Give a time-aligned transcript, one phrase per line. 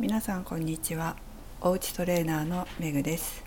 [0.00, 1.14] 皆さんこんにちは。
[1.60, 3.44] おうちトレーナーのめぐです。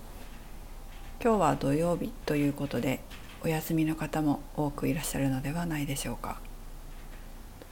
[1.21, 3.01] 今日は土曜日ということで
[3.43, 6.39] お休みの方も多くいらっしゃるのではないでしょうか。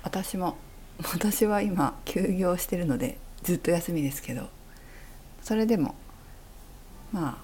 [0.04, 0.58] 私も
[1.02, 4.50] 私は今休業してるのでずっと休みですけど
[5.42, 5.96] それでも
[7.14, 7.38] まあ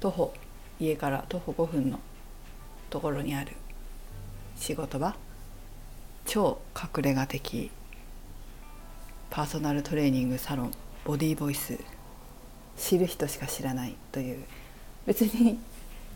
[0.00, 0.34] 徒歩
[0.78, 2.00] 家から徒歩5分の
[2.90, 3.54] ところにある
[4.56, 5.16] 仕事場
[6.26, 7.70] 超隠れ家的
[9.30, 10.72] パーソナルトレーニングサロン
[11.04, 11.78] ボディーボイス。
[12.76, 14.44] 知る人しか知らないという。
[15.06, 15.58] 別に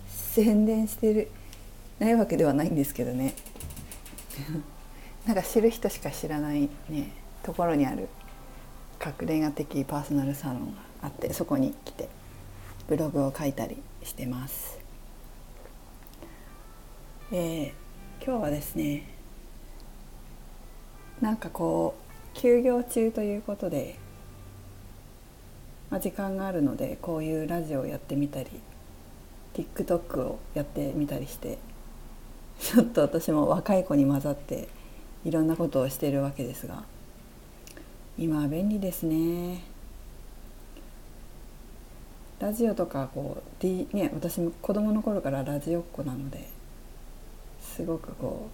[0.09, 1.31] 宣伝してる
[1.99, 3.35] ないわけではないんですけどね。
[5.27, 8.09] なんか知る人しか知らないねところにある。
[9.05, 12.09] 隠れ家的パーソナルサロンがあってそこに来て
[12.89, 14.79] ブログを書いたりしてます。
[17.33, 19.07] えー、今日はですね
[21.21, 23.97] なんかこう休業中ということで、
[25.91, 28.49] まあ、時間があるのでこういうラジオをやってみたり
[29.55, 31.59] TikTok をやってみたりして
[32.61, 34.69] ちょっと私も若い子に混ざって
[35.25, 36.85] いろんなことをしているわけですが
[38.19, 39.63] 今は便利ですね。
[42.39, 46.49] ラジオとかこう、D ね、私も子供の頃からラジオっ子なので
[47.61, 48.49] すごくこ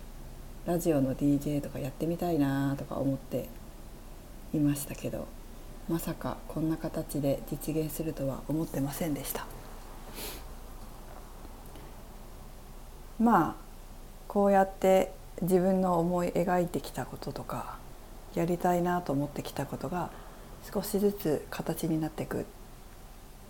[0.66, 3.48] うラジオの DJ とかやってみたいなとか思って
[4.56, 5.26] いましたけど
[5.88, 9.46] まさかこんな形で実現するとは思ってませんでした
[13.18, 13.54] まあ
[14.28, 17.78] こうやって自分の思い描いてきたこととか
[18.34, 20.10] やりたいなと思ってきたことが
[20.72, 22.44] 少しずつ形になっていくっ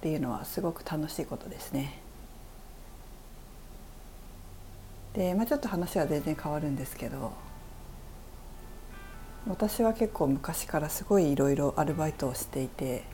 [0.03, 2.01] ていうのはすごく楽しいことですね。
[5.15, 7.33] で、まあ、ちょっと話は全然変わるんですけど
[9.48, 13.05] 私は結構昔からすごいいろいろアルバイトをしていて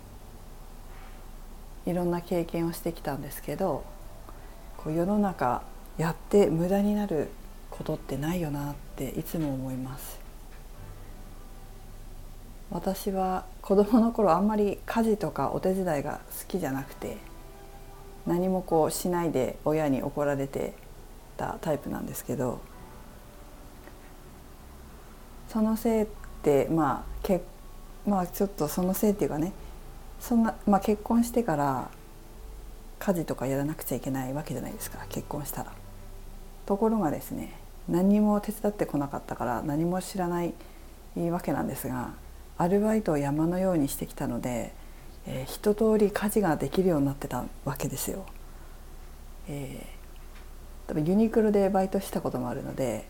[1.85, 3.85] いろんな経験をしてきたんですけど
[4.79, 5.63] こう世の中
[5.99, 7.29] やって無駄になる
[7.71, 10.21] ことってないよなっていつも思います。
[12.71, 17.19] 私は子供の頃あんまり家事とかお手伝いが好きじゃなくて
[18.27, 20.73] 何もこうしないで親に怒られて
[21.37, 22.61] たタイプなんですけど
[25.49, 26.07] そのせい
[26.71, 27.41] まあけ
[28.07, 29.53] まあちょっとそのせいっていうかね
[30.21, 31.91] そんな、まあ、結婚してから
[32.99, 35.73] 家事とかやらなくちゃいけないわけじゃないですか結婚したら。
[36.67, 37.55] ところがですね
[37.89, 40.55] 何も手伝ってこなかったから何も知らない
[41.31, 42.13] わけなんですが
[42.57, 44.73] アルバイトを山のようにしてきたので、
[45.27, 48.25] えー、一通り家事ができるようになってたわけですよ。
[49.49, 53.09] えー、多分ユニクロでバイトしたこともあるので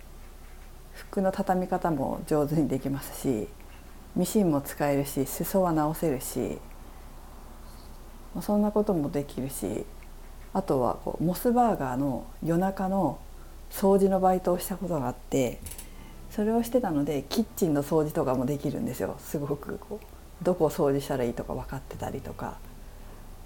[0.95, 3.49] 服の畳み方も上手にできますし
[4.15, 6.59] ミシンも使えるし裾は直せるし
[8.41, 9.85] そんなこともできるし
[10.55, 13.19] あとはこうモスバーガーの夜中の
[13.71, 15.59] 掃除のバイトをしたことがあって
[16.31, 19.17] それをしてたのでキッチンの掃除とかもできるんですよ。
[19.19, 22.59] すごくこうどこを掃除したらいいとか分かってたりとか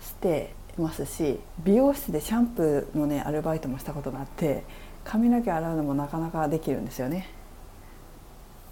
[0.01, 4.65] してますし美容室でシャンプーのねアルバイトもしたことがあって
[5.07, 7.29] 髪の毛洗うのもなかなかできるんですよね。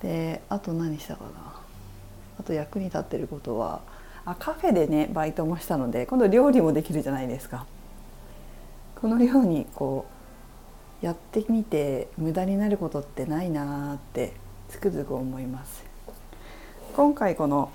[0.02, 1.30] であと何したかな
[2.38, 3.80] あと役に立ってることは
[4.26, 7.66] あカフェでねバイトもしたので今度料理もできるじゃないですか。
[9.00, 10.06] このようにこ
[11.02, 14.32] うやってみて無駄になることってないなって
[14.70, 15.84] つくづく思います
[16.96, 17.70] 今回この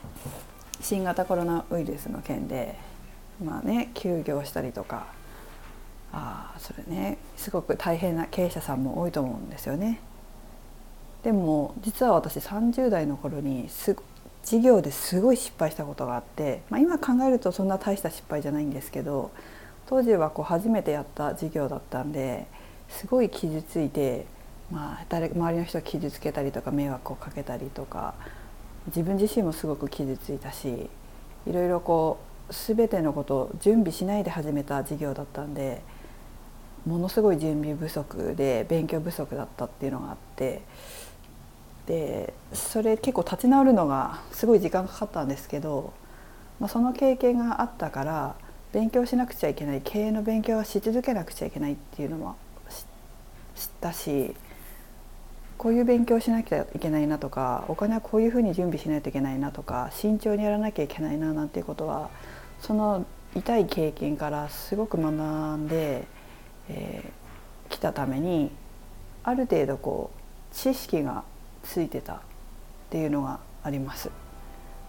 [0.81, 2.79] 新型コロナウイルスの件で
[3.43, 5.05] まあね休業したりとか
[6.11, 9.99] あそれねすごく大変な経営者さんも多いと思うんですよね。
[11.23, 13.95] でも実は私30代の頃にす
[14.43, 19.31] 事業ですごい失敗したことがあって、まあ、今考えるとそんな大した失敗じゃないんですけど
[19.85, 22.47] 当時はこう初めてやった事業だったんで
[22.87, 24.25] すごい傷ついて、
[24.71, 28.13] まあ、誰周りの人を傷つけたりとか迷惑をかけたりとか
[28.87, 30.89] 自分自身もすごく傷ついたし
[31.45, 32.19] いろいろこ
[32.49, 35.81] う全てのことを準備しないで始めた事業だったんで
[36.85, 40.61] ものすごい準備不足で勉強不足だったっていうのがあって
[41.87, 45.93] でそれ結構立ち直るのがすごい時間かかったんですけど、
[46.59, 48.35] まあ、その経験があったから
[48.71, 52.35] 勉強しなくちゃいけない経営の勉強はし続けなくちゃいけないっていうのも
[53.55, 54.35] 知ったし
[55.57, 62.09] こういう勉強しなきゃいけないなとかお金はこういうふうに準備しないといけないなとか慎重にやらなきゃいけないななんていうことは
[62.61, 63.05] その
[63.35, 66.07] 痛い経験からすごく学んで、
[66.69, 68.51] えー、たために
[69.23, 71.23] ある程度こう知識が
[71.63, 72.19] ついてたっ
[72.89, 74.09] ていうのがあります。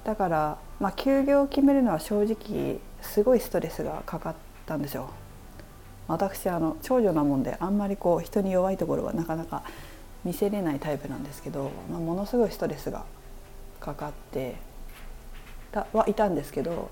[0.05, 4.35] だから、まあ、休業を決めるのは正直すごいストレスがかかっ
[4.67, 5.11] たんですよ。
[6.09, 9.63] 私あの長女なもんであんまりこう人に弱いところはなかなか
[10.25, 13.05] 見せれないタイプなんですけど、まあ、ものすごいストレスが
[13.79, 14.57] かかって
[15.71, 16.91] たはいたんですけど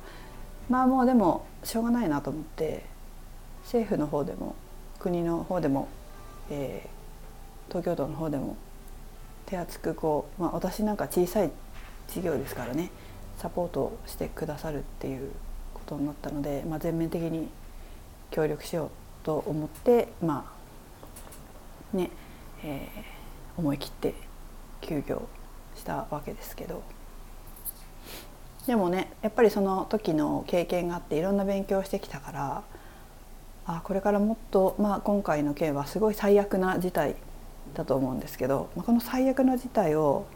[0.68, 2.84] まあもうでもしょうがないなと思って
[3.64, 4.54] 政府の方でも
[4.98, 5.88] 国の方でも、
[6.50, 8.56] えー、東京都の方でも
[9.46, 11.50] 手厚くこう、まあ、私なんか小さい
[12.08, 12.90] 事業ですからね
[13.38, 15.30] サポートしてくださるっていう
[15.74, 17.48] ことになったので、まあ、全面的に
[18.30, 18.90] 協力しよう
[19.24, 20.52] と思ってま
[21.92, 22.10] あね、
[22.64, 24.14] えー、思い切って
[24.80, 25.28] 休業
[25.76, 26.82] したわけですけど。
[28.66, 32.62] でもねやっぱりその時の経験があっていろんな勉強してきたから
[33.68, 37.16] あこれからもっと、まあ、今回の件はすごい最悪な事態
[37.74, 40.26] だと思うんですけど、まあ、この最悪の事態を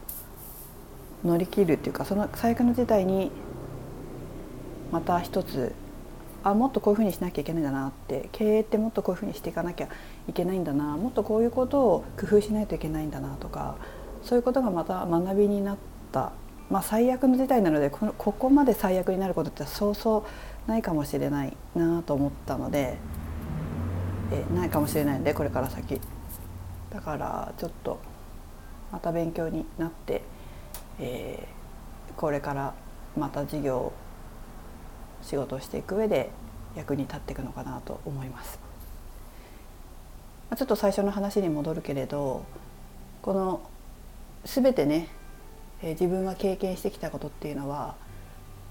[1.25, 3.31] 乗り切るっていうかその最悪の事態に
[4.91, 5.73] また一つ
[6.43, 9.87] あもっとこういうふうにしなきゃいけないんだなって経営ってもっとこういうふうにしていかなきゃ
[10.29, 13.77] いけないんだなもっとこういうことを工夫しないといけないんだなとか
[14.21, 15.77] そういうことがまた学びになっ
[16.11, 16.33] た。
[16.69, 20.25] まあ最悪の事態なのでこのここまで最悪になることってそうそ
[20.65, 22.97] うないかもしれないなと思ったので
[24.31, 25.99] えないかもしれないんでこれから先
[26.91, 27.99] だからちょっと
[28.91, 30.21] また勉強になって、
[30.99, 32.73] えー、これから
[33.17, 33.91] また授業
[35.23, 36.29] 仕事をしていく上で
[36.75, 38.59] 役に立っていくのかなと思います。
[40.55, 42.45] ちょっと最初の話に戻るけれど
[43.23, 43.61] この
[44.45, 45.07] 全てね
[45.81, 47.95] え自分が経験してきたことっていうのは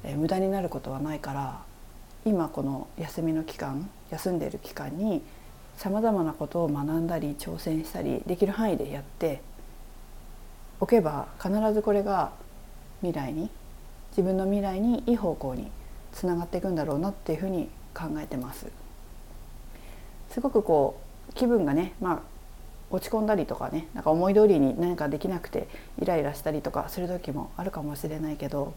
[0.05, 1.62] え無駄になることはないから
[2.25, 5.22] 今この休みの期間休んでいる期間に
[5.82, 9.43] さまざまなことを学んだり挑戦したりできる範囲でやって
[10.79, 12.31] おけば必ずこれが
[13.00, 13.50] 未来に
[14.11, 15.73] 自分の未来にいい方向に
[16.12, 18.69] つながっていくんだろうなっていうふうに考えてます。
[20.31, 21.00] すごくこ
[21.31, 22.23] う気分がね、まあ、
[22.93, 25.67] 落ち込んだりとかねなんか思い通りに何かできなくて
[26.00, 28.73] イライラしたりとかする時もあるかもしれないけど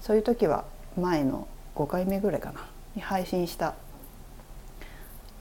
[0.00, 0.64] そういう時は
[0.98, 2.66] 前の5回目ぐらいかな
[2.96, 3.74] に配信した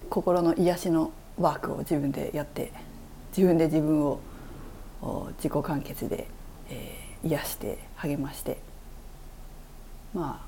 [0.09, 2.71] 心の癒しのワークを自分でやって
[3.35, 4.19] 自分で自分を
[5.37, 6.27] 自己完結で、
[6.69, 8.57] えー、癒して励まして
[10.13, 10.47] ま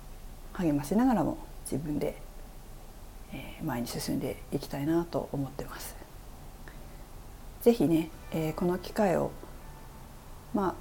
[0.54, 2.20] あ励ましながらも自分で、
[3.32, 5.96] えー、前に進んでいきたいなと思ってます。
[7.62, 9.32] ぜひね、えー、この機会を
[10.54, 10.76] まあ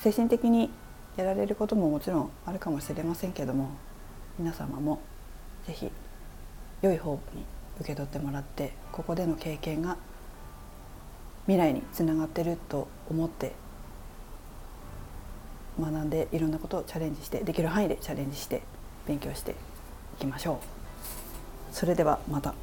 [0.00, 0.70] 精神的に
[1.16, 3.70] やられることももちろんあるかもしれませんけども
[4.38, 5.00] 皆様も
[5.66, 5.90] ぜひ
[6.82, 7.44] 良い方に
[7.80, 9.96] 受け取ってもらってここでの経験が
[11.46, 13.52] 未来につながってると思って
[15.80, 18.62] 学んでいろんなことをチャレンジしてできる範囲でチャレンジして
[19.06, 19.54] 勉強してい
[20.20, 20.56] きましょう。
[21.74, 22.54] それではまた。